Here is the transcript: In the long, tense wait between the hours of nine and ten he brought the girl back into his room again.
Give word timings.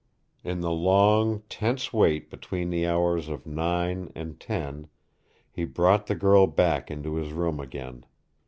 In 0.43 0.61
the 0.61 0.71
long, 0.71 1.41
tense 1.47 1.93
wait 1.93 2.31
between 2.31 2.71
the 2.71 2.87
hours 2.87 3.29
of 3.29 3.45
nine 3.45 4.11
and 4.15 4.39
ten 4.39 4.87
he 5.51 5.63
brought 5.63 6.07
the 6.07 6.15
girl 6.15 6.47
back 6.47 6.89
into 6.89 7.17
his 7.17 7.31
room 7.33 7.59
again. 7.59 8.05